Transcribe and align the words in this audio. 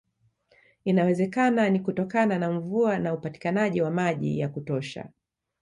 Inawezekana 0.85 1.69
ni 1.69 1.79
kutokana 1.79 2.39
na 2.39 2.51
mvua 2.51 2.99
na 2.99 3.13
upatikanaji 3.13 3.81
wa 3.81 3.91
maji 3.91 4.39
ya 4.39 4.49
kutosha 4.49 5.09